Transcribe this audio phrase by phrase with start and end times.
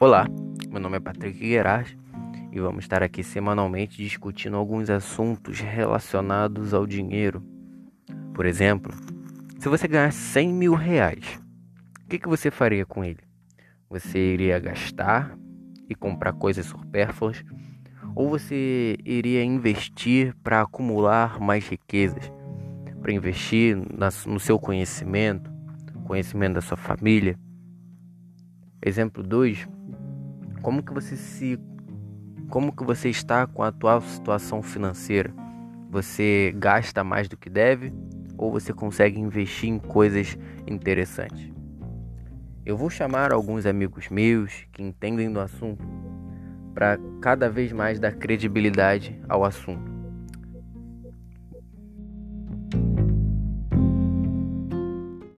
[0.00, 0.28] Olá,
[0.70, 1.96] meu nome é Patrick Guerraz
[2.52, 7.42] e vamos estar aqui semanalmente discutindo alguns assuntos relacionados ao dinheiro.
[8.32, 8.94] Por exemplo,
[9.58, 11.40] se você ganhar 100 mil reais,
[12.04, 13.18] o que, que você faria com ele?
[13.90, 15.36] Você iria gastar
[15.88, 17.44] e comprar coisas supérfluas?
[18.14, 22.30] Ou você iria investir para acumular mais riquezas?
[23.02, 23.76] Para investir
[24.28, 25.50] no seu conhecimento,
[26.04, 27.36] conhecimento da sua família?
[28.80, 29.68] Exemplo 2.
[30.62, 31.58] Como que você se
[32.48, 35.32] como que você está com a atual situação financeira?
[35.90, 37.92] Você gasta mais do que deve
[38.38, 41.52] ou você consegue investir em coisas interessantes?
[42.64, 45.84] Eu vou chamar alguns amigos meus que entendem do assunto
[46.74, 49.97] para cada vez mais dar credibilidade ao assunto.